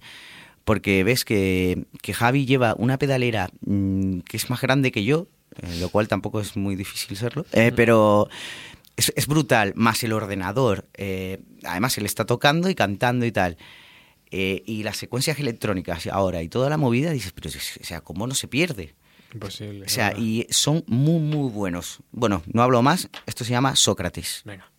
[0.63, 5.27] porque ves que, que Javi lleva una pedalera mm, que es más grande que yo,
[5.61, 8.29] eh, lo cual tampoco es muy difícil serlo, pero
[8.95, 13.57] es, es brutal, más el ordenador, eh, además él está tocando y cantando y tal.
[14.35, 18.25] Eh, y las secuencias electrónicas ahora y toda la movida, dices, pero o sea, ¿cómo
[18.25, 18.95] no se pierde?
[19.31, 19.85] Imposible.
[19.85, 20.23] O sea, ¿verdad?
[20.23, 21.99] y son muy, muy buenos.
[22.11, 24.41] Bueno, no hablo más, esto se llama Sócrates.
[24.43, 24.71] Venga.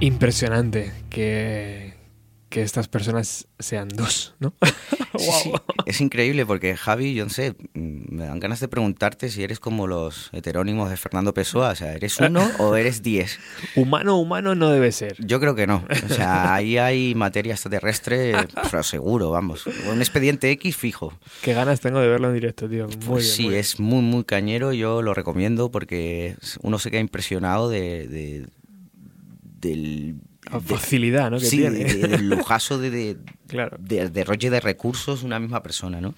[0.00, 1.94] Impresionante que,
[2.50, 4.54] que estas personas sean dos, ¿no?
[5.18, 5.42] Sí, Guau.
[5.42, 5.52] sí,
[5.86, 9.86] es increíble porque Javi, yo no sé, me dan ganas de preguntarte si eres como
[9.88, 13.40] los heterónimos de Fernando Pessoa, o sea, ¿eres uno o eres diez?
[13.74, 15.16] Humano, humano no debe ser.
[15.18, 20.50] Yo creo que no, o sea, ahí hay materia extraterrestre, pero seguro, vamos, un expediente
[20.52, 21.18] X fijo.
[21.42, 22.86] Qué ganas tengo de verlo en directo, tío.
[22.86, 23.60] Muy Pues bien, sí, muy bien.
[23.60, 28.46] es muy, muy cañero, yo lo recomiendo porque uno se queda impresionado de, de-
[29.60, 30.16] del...
[30.50, 31.38] De- facilidad, ¿no?
[31.38, 31.84] Que sí, tiene.
[31.84, 33.16] de- del lujazo de, de,
[33.48, 33.76] Claro.
[33.80, 36.14] de derroche de recursos una misma persona, ¿no?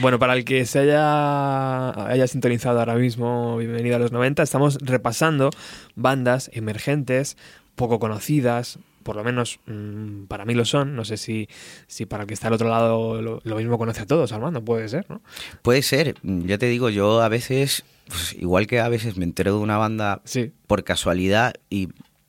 [0.00, 4.78] Bueno, para el que se haya, haya sintonizado ahora mismo, bienvenido a los 90, estamos
[4.82, 5.50] repasando
[5.96, 7.36] bandas emergentes,
[7.74, 11.48] poco conocidas, por lo menos mm, para mí lo son, no sé si,
[11.86, 14.62] si para el que está al otro lado lo, lo mismo conoce a todos, Armando,
[14.64, 15.22] puede ser, ¿no?
[15.62, 19.52] Puede ser, ya te digo, yo a veces, pues, igual que a veces me entero
[19.54, 20.52] de una banda Sí.
[20.66, 21.88] por casualidad y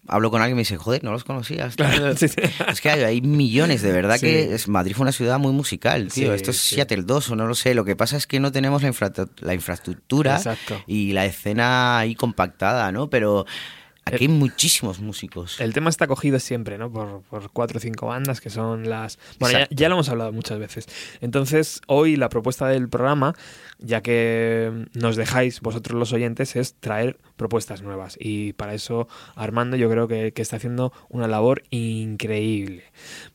[0.09, 1.75] hablo con alguien y me dice, joder, no los conocías.
[1.75, 2.35] Claro, sí, sí.
[2.67, 4.25] Es que hay, hay millones, de verdad Sí.
[4.27, 6.33] que es- Madrid fue una ciudad muy musical, tío.
[6.33, 6.57] Esto es.
[6.57, 7.73] Seattle 2 o no lo sé.
[7.73, 10.81] Lo que pasa es que no tenemos la, infra- la infraestructura Exacto.
[10.87, 13.09] y la escena ahí compactada, ¿no?
[13.09, 13.45] Pero
[14.15, 15.59] aquí hay muchísimos músicos.
[15.59, 16.91] El tema está cogido siempre, ¿no?
[16.91, 19.19] Por, por cuatro o cinco bandas que son las...
[19.39, 20.85] Bueno, ya, lo hemos hablado muchas veces.
[21.21, 23.35] Entonces, hoy la propuesta del programa,
[23.79, 28.17] ya que nos dejáis vosotros los oyentes, es traer propuestas nuevas.
[28.19, 32.83] Y para eso Armando yo creo que, que está haciendo una labor increíble.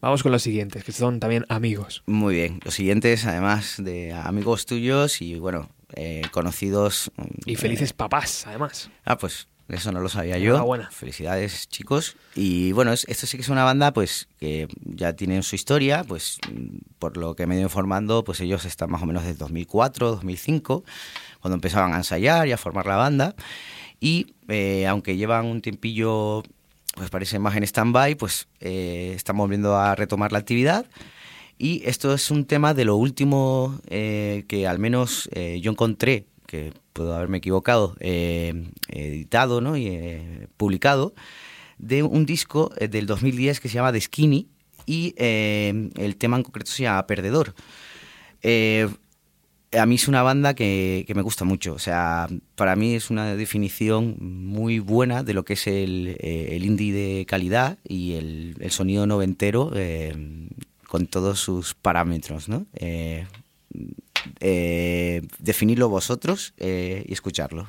[0.01, 2.03] Vamos con los siguientes, que son también amigos.
[2.07, 2.61] Muy bien.
[2.64, 7.11] Los siguientes, además de amigos tuyos y, bueno, eh, conocidos.
[7.45, 8.91] Y eh, felices papás, además.
[9.05, 10.50] Ah, pues eso no lo sabía yo.
[10.50, 10.90] Enhorabuena.
[10.90, 12.16] Felicidades, chicos.
[12.34, 16.04] Y bueno, es- esto sí que es una banda pues que ya tienen su historia,
[16.04, 16.38] pues
[16.98, 20.10] por lo que me he ido informando, pues ellos están más o menos desde 2004,
[20.10, 20.84] 2005,
[21.40, 23.34] cuando empezaban a ensayar y a formar la banda.
[24.00, 26.42] Y eh, aunque llevan un tiempillo,
[26.94, 30.86] pues parece más en stand-by, pues eh, están volviendo a retomar la actividad.
[31.56, 36.26] Y esto es un tema de lo último eh, que al menos eh, yo encontré,
[36.46, 39.76] que puedo haberme equivocado, eh, editado ¿no?
[39.76, 41.12] y eh, publicado,
[41.76, 44.49] de un disco eh, del 2010 que se llama The Skinny
[44.86, 47.55] y el tema en concreto se llama Perdedor.
[49.72, 51.72] A mí es una banda que, me gusta mucho.
[51.72, 56.18] O sea, para mí es una definición muy buena de lo que es el,
[56.62, 59.72] indie de calidad y el, el sonido noventero
[60.86, 62.66] con todos sus parámetros, ¿no?
[64.41, 67.68] Eh, definirlo vosotros eh, y escucharlo.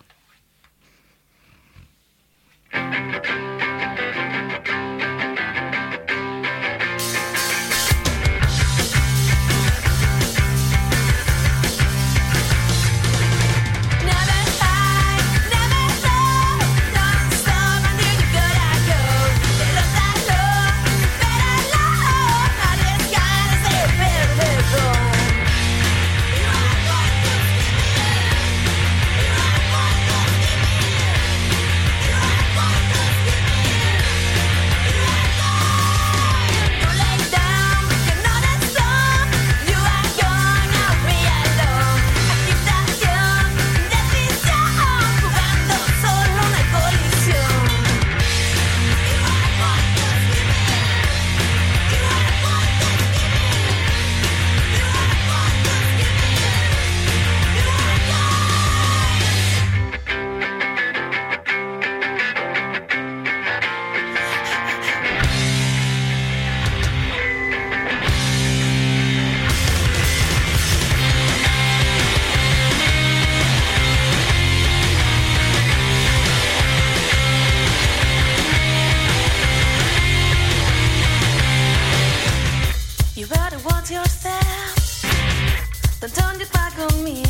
[86.07, 87.24] So don't back on me.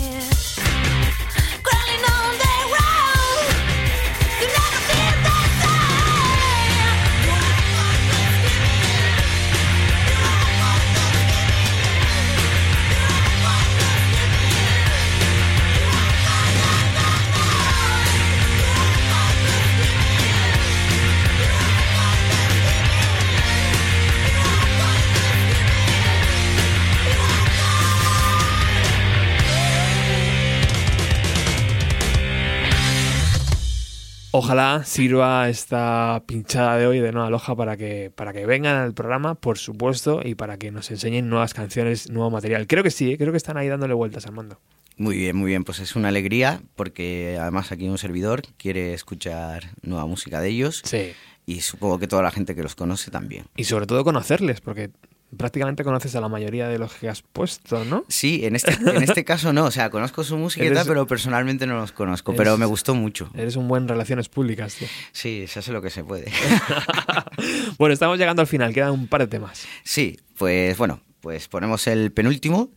[34.45, 38.93] Ojalá sirva esta pinchada de hoy de Nueva Loja para que, para que vengan al
[38.93, 42.67] programa, por supuesto, y para que nos enseñen nuevas canciones, nuevo material.
[42.67, 43.17] Creo que sí, ¿eh?
[43.17, 44.59] creo que están ahí dándole vueltas, Armando.
[44.97, 45.63] Muy bien, muy bien.
[45.63, 50.83] Pues es una alegría porque además aquí un servidor quiere escuchar nueva música de ellos.
[50.85, 51.13] Sí.
[51.47, 53.45] y supongo que toda la gente que los conoce también.
[53.55, 54.91] Y sobre todo conocerles, porque
[55.37, 58.05] prácticamente conoces a la mayoría de los que has puesto, ¿no?
[58.07, 60.87] Sí, en este, en este caso no, o sea, conozco su música y Eres- tal,
[60.87, 63.29] pero personalmente no los conozco, Eres- pero me gustó mucho.
[63.33, 64.87] Eres un buen relaciones públicas, tío.
[65.11, 66.31] Sí, se hace lo que se puede.
[67.77, 69.65] bueno, estamos llegando al final, quedan un par de temas.
[69.83, 72.71] Sí, pues bueno, pues ponemos el penúltimo.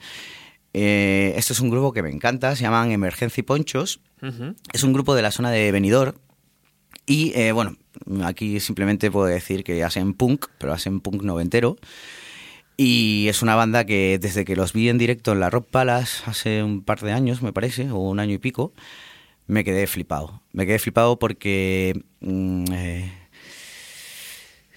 [0.75, 4.01] Eh, esto es un grupo que me encanta, se llaman Emergencia y Ponchos.
[4.23, 4.55] Ujú.
[4.73, 6.15] Es un grupo de la zona de Benidorm.
[7.07, 7.77] Y eh, bueno,
[8.23, 11.77] aquí simplemente puedo decir que hacen punk, pero hacen punk noventero.
[12.81, 16.23] Y es una banda que desde que los vi en directo en la Rock Palace
[16.27, 18.73] hace un par de años, me parece, o un año y pico,
[19.49, 20.43] me quedé flipado.
[20.53, 23.13] Me quedé flipado porque mm, eh,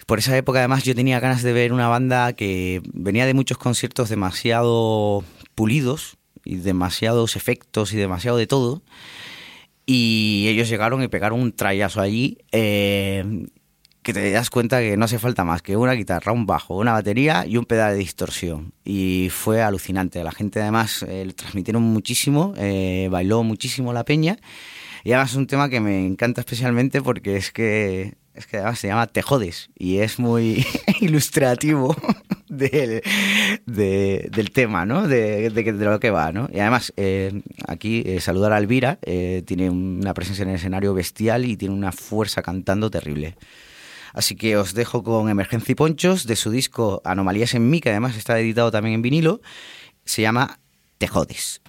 [0.07, 3.59] por esa época además yo tenía ganas de ver una banda que venía de muchos
[3.59, 5.23] conciertos demasiado
[5.53, 8.81] pulidos y demasiados efectos y demasiado de todo.
[9.85, 13.45] Y ellos llegaron y pegaron un trayazo allí eh,
[14.03, 16.93] que te das cuenta que no hace falta más que una guitarra, un bajo, una
[16.93, 18.73] batería y un pedal de distorsión.
[18.83, 20.23] Y fue alucinante.
[20.23, 24.37] La gente además eh, transmitieron muchísimo, eh, bailó muchísimo la peña.
[25.03, 28.79] Y además es un tema que me encanta especialmente porque es que, es que además
[28.79, 30.65] se llama Te jodes y es muy
[31.01, 31.95] ilustrativo
[32.49, 33.01] del,
[33.67, 35.07] de- del tema, ¿no?
[35.07, 36.49] De, de, lo que va, ¿no?
[36.51, 38.97] Y además, eh, aquí eh, saludar a Elvira,
[39.45, 43.35] tiene una presencia en el escenario bestial y tiene una fuerza cantando terrible.
[44.13, 47.89] Así que os dejo con Emergencia y Ponchos de su disco Anomalías en mí, que
[47.89, 49.41] además está editado también en vinilo.
[50.05, 50.59] Se llama
[50.97, 51.61] Te jodes.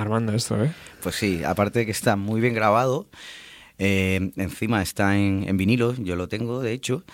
[0.00, 0.72] Armando, esto, ¿eh?
[1.02, 3.08] Pues sí, aparte de que está muy bien grabado,
[3.78, 7.04] eh, encima está en, vinilo, yo lo tengo de hecho,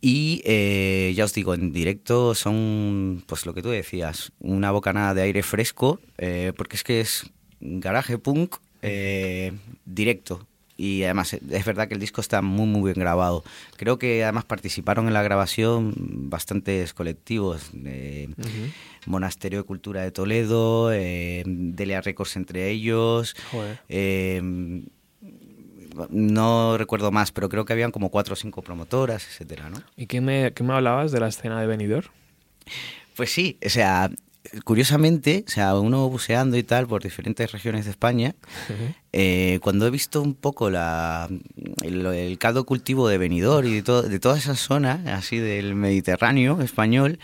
[0.00, 5.14] y eh, ya os digo, en directo son, pues lo que tú decías, una bocanada
[5.14, 9.52] de aire fresco, eh, porque es que es garaje punk eh,
[9.84, 10.46] directo.
[10.76, 13.44] Y además es verdad que el disco está muy muy bien grabado.
[13.76, 15.94] Creo que además participaron en la grabación
[16.30, 17.70] bastantes colectivos.
[17.84, 18.28] eh,
[19.06, 23.34] Monasterio de Cultura de Toledo, eh, Delia Records entre ellos.
[23.50, 23.80] Joder.
[23.88, 24.82] eh,
[26.10, 29.82] no recuerdo más, pero creo que habían como cuatro o cinco promotoras, etcétera, ¿no?
[29.96, 32.08] ¿Y qué me, qué me hablabas de la escena de Benidorm?
[33.14, 34.10] Pues sí, o sea,
[34.64, 38.34] curiosamente, o sea, uno buceando y tal por diferentes regiones de España,
[39.12, 41.28] eh, cuando he visto un poco la,
[41.82, 45.74] el, el caldo cultivo de Benidorm y de, to- de toda esa zona, así del
[45.74, 47.18] Mediterráneo español,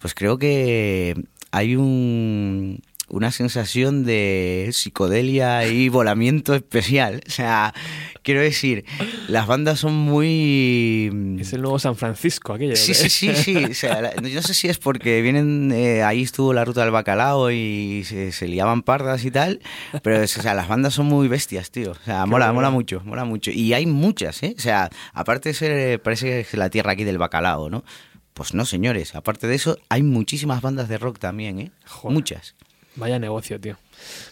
[0.00, 1.14] pues creo que
[1.50, 2.80] hay un,
[3.12, 7.22] una sensación de psicodelia y volamiento especial.
[7.26, 7.74] O sea,
[8.22, 8.84] quiero decir,
[9.28, 11.36] las bandas son muy...
[11.38, 12.74] Es el nuevo San Francisco, aquello.
[12.74, 13.54] Sí, sí, sí, sí.
[13.56, 16.80] O sea, la- yo no sé si es porque vienen, eh, ahí estuvo la ruta
[16.82, 19.60] del bacalao y se, se liaban pardas y tal,
[20.02, 21.92] pero es- o sea, las bandas son muy bestias, tío.
[21.92, 23.50] O sea, Qué mola, mola mucho, mola mucho.
[23.50, 24.54] Y hay muchas, ¿eh?
[24.56, 27.84] O sea, aparte de ser, parece que es la tierra aquí del bacalao, ¿no?
[28.32, 29.14] Pues no, señores.
[29.14, 31.70] Aparte de eso, hay muchísimas bandas de rock también, ¿eh?
[31.86, 32.14] Joder.
[32.14, 32.54] Muchas.
[32.94, 33.78] Vaya negocio, tío.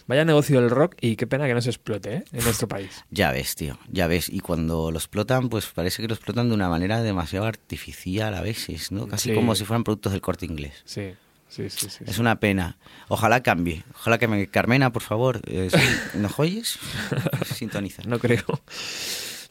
[0.05, 2.23] Vaya negocio del rock y qué pena que no se explote, ¿eh?
[2.31, 3.03] En nuestro país.
[3.09, 4.29] Ya ves, tío, ya ves.
[4.29, 8.41] Y cuando lo explotan, pues parece que lo explotan de una manera demasiado artificial a
[8.41, 9.07] veces, ¿no?
[9.07, 9.35] Casi Sí.
[9.35, 10.73] como si fueran productos del corte inglés.
[10.85, 11.13] Sí,
[11.49, 11.89] sí, sí.
[11.89, 12.77] sí, Es una pena.
[13.07, 13.83] Ojalá cambie.
[13.95, 14.45] Ojalá que me...
[14.47, 15.41] Carmena, por favor.
[15.47, 15.69] eh,
[16.13, 16.77] ¿Nos oyes?
[17.55, 18.03] Sintoniza.
[18.05, 18.43] No creo.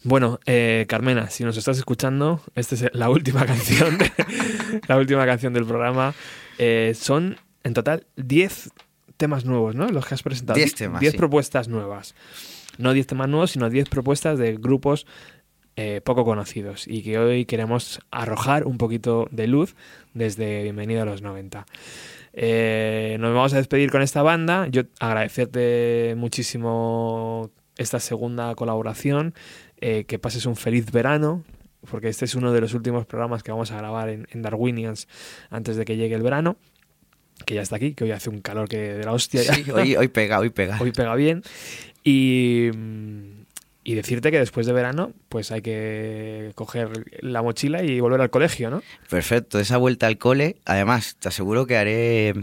[0.02, 4.12] Bueno, eh, Carmena, si nos estás escuchando, esta es la última canción, de-
[4.86, 6.14] la última canción del programa.
[6.58, 8.70] Eh, son en total 10
[9.21, 9.87] temas nuevos, ¿no?
[9.89, 10.57] Los que has presentado.
[10.57, 11.16] 10 temas, 10 sí.
[11.16, 12.16] propuestas nuevas.
[12.79, 15.07] No 10 temas nuevos, sino 10 propuestas de grupos
[15.77, 19.77] eh, poco conocidos y que hoy queremos arrojar un poquito de luz
[20.14, 21.64] desde Bienvenido a los 90.
[22.33, 24.66] Eh, nos vamos a despedir con esta banda.
[24.68, 29.35] Yo agradecerte muchísimo esta segunda colaboración.
[29.81, 31.43] eh, que pases un feliz verano,
[31.91, 35.09] porque este es uno de los últimos programas que vamos a grabar en, en Darwinians
[35.49, 36.57] antes de que llegue el verano,
[37.45, 39.43] que ya está aquí, que hoy hace un calor que de la hostia.
[39.43, 39.55] ya.
[39.55, 40.78] Sí, hoy, hoy pega, hoy pega.
[40.80, 41.43] Hoy pega bien.
[42.05, 43.41] Y, mm,
[43.84, 48.30] y decirte que después de verano, pues hay que coger la mochila y volver al
[48.30, 48.82] colegio, ¿no?
[49.09, 50.57] Perfecto, esa vuelta al cole.
[50.64, 52.34] Además, te aseguro que haré...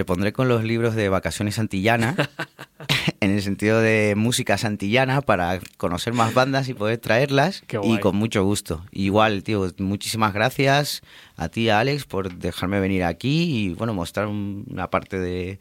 [0.00, 2.16] Me pondré con los libros de vacaciones antillana,
[3.20, 7.62] en el sentido de música santillana, para conocer más bandas y poder traerlas.
[7.84, 8.82] Y con mucho gusto.
[8.92, 11.02] Igual, tío, muchísimas gracias
[11.36, 15.58] a ti, Alex, por dejarme venir aquí y, bueno, mostrar un- una parte de,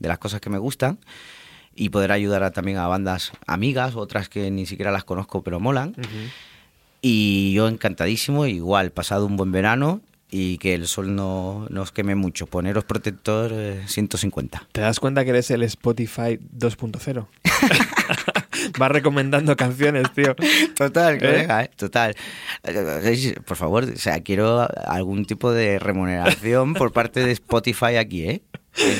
[0.00, 0.98] de las cosas que me gustan.
[1.76, 5.60] Y poder ayudar a- también a bandas amigas, otras que ni siquiera las conozco, pero
[5.60, 5.94] molan.
[7.02, 10.00] Y yo encantadísimo, igual, pasado un buen verano
[10.30, 12.46] y que el sol no nos queme mucho.
[12.46, 14.68] Poneros protector eh, 150.
[14.72, 17.26] ¿Te das cuenta que eres el Spotify 2.0?
[18.78, 20.34] Vas recomendando canciones, tío.
[20.74, 21.18] Total, ¿Eh?
[21.18, 21.70] colega, ¿eh?
[21.76, 22.16] total.
[22.64, 28.24] Eh, Por favor, o sea, quiero algún tipo de remuneración por parte de Spotify aquí,
[28.24, 28.42] ¿eh?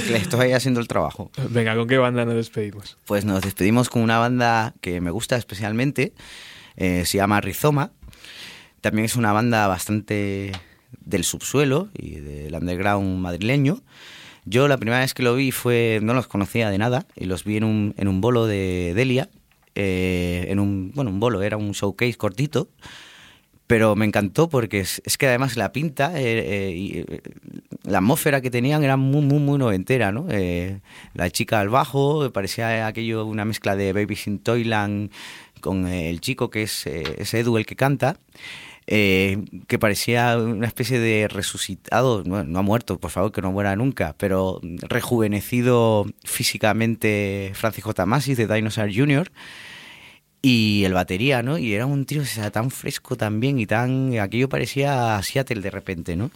[0.08, 1.30] Le estoy haciendo el trabajo.
[1.50, 2.96] Venga, ¿con qué banda nos despedimos?
[3.04, 6.14] Pues nos despedimos con una banda que me gusta especialmente,
[6.76, 7.92] eh, se llama Rizoma.
[8.80, 10.52] También es una banda bastante
[11.00, 13.80] del subsuelo y del underground madrileño.
[14.44, 17.42] Yo la primera vez que lo vi fue, no los conocía de nada, y los
[17.42, 19.28] vi en un, en un bolo de Delia,
[19.74, 22.68] eh, en un, bueno, un bolo, era un showcase cortito,
[23.66, 27.04] pero me encantó porque es, que además la pinta eh, eh, y
[27.82, 30.26] la atmósfera que tenían era muy, muy, muy noventera, ¿no?
[31.14, 35.10] La chica al bajo, parecía aquello una mezcla de Baby in Toyland
[35.60, 38.16] con el chico que es, es Edu el que canta.
[38.86, 43.74] Eh, que parecía una especie de resucitado, no, ha muerto, por favor, que no muera
[43.76, 48.06] nunca, pero rejuvenecido físicamente Francis J.
[48.06, 49.30] Masis de Dinosaur Jr.,
[50.42, 51.58] y el batería, ¿no?
[51.58, 54.16] Y era un tío o sea, tan fresco también y tan...
[54.18, 56.30] Aquello parecía Seattle de repente, ¿no?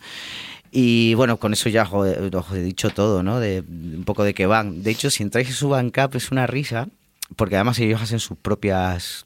[0.72, 3.38] Y bueno, con eso ya os he- dicho todo, ¿no?
[3.38, 4.82] De, un poco de qué van.
[4.82, 6.88] De hecho, si entráis en su Bandcamp es una risa,
[7.36, 9.22] porque además ellos hacen sus propias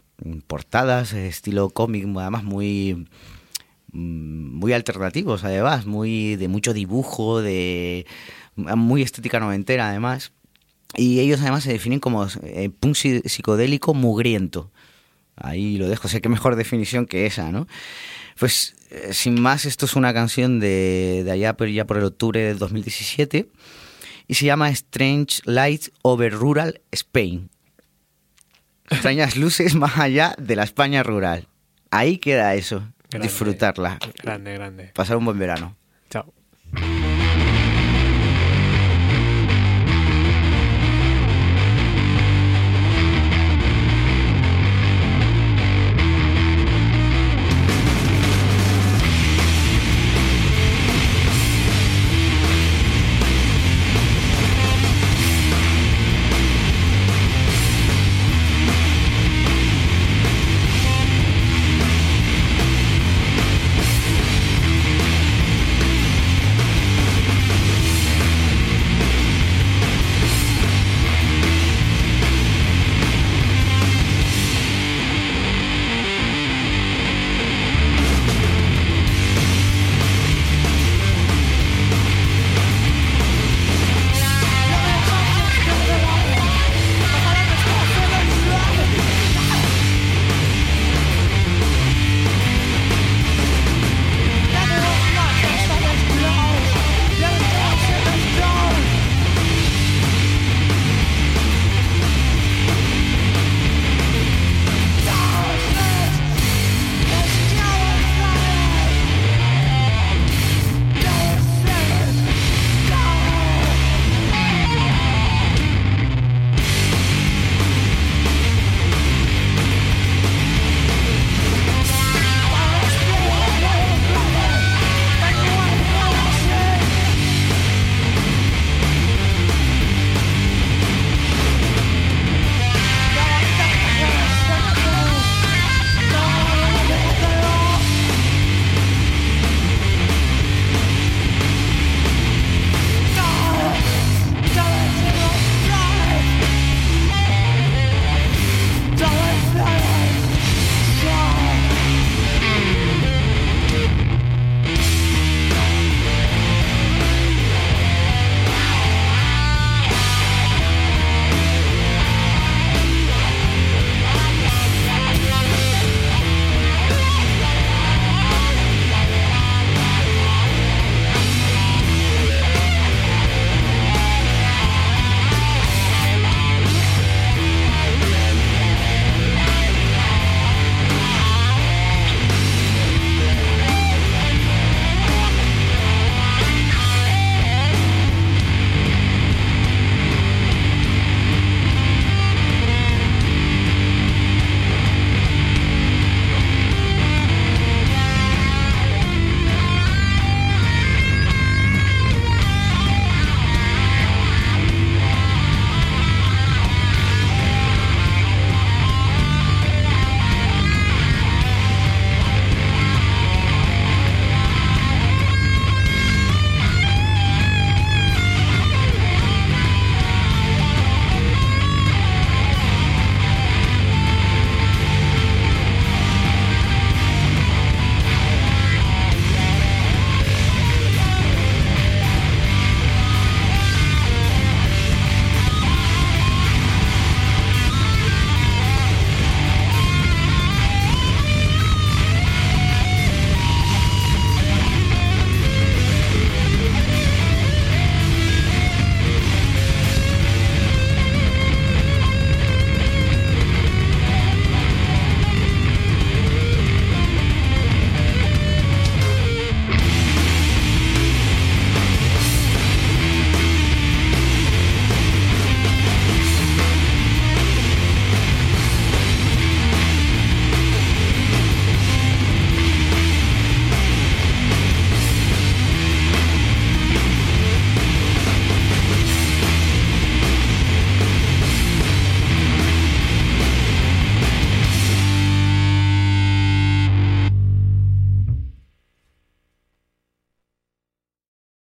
[0.47, 3.07] portadas, estilo cómic, además muy
[3.93, 8.07] mm, muy alternativos además, muy de mucho dibujo, de
[8.57, 10.33] muy estética noventera además.
[10.97, 14.71] Y ellos además se definen como eh, punk si- psicodélico mugriento.
[15.37, 17.67] Ahí lo dejo, sé qué mejor definición que esa, ¿no?
[18.39, 22.05] Pues eh, sin más, esto es una canción de, de allá por, ya por el
[22.05, 23.49] octubre del 2017
[24.29, 27.51] y se llama Strange Lights Over Rural Spain.
[28.91, 31.49] Extrañas luces más allá de la España rural.
[31.91, 33.28] Ahí queda eso, Grande.
[33.28, 34.85] disfrutarla, Grande, grande.
[34.95, 35.76] pasar un buen verano.
[36.11, 36.32] Chao.